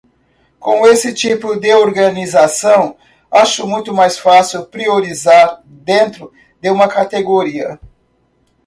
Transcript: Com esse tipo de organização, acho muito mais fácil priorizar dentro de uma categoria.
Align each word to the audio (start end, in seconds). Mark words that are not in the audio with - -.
Com 0.59 0.87
esse 0.87 1.13
tipo 1.13 1.55
de 1.59 1.71
organização, 1.75 2.95
acho 3.29 3.67
muito 3.67 3.93
mais 3.93 4.17
fácil 4.17 4.65
priorizar 4.65 5.61
dentro 5.63 6.33
de 6.59 6.71
uma 6.71 6.87
categoria. 6.87 7.79